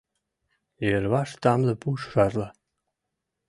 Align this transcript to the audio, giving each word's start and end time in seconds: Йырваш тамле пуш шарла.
Йырваш 0.87 1.29
тамле 1.41 1.73
пуш 1.81 2.01
шарла. 2.11 2.49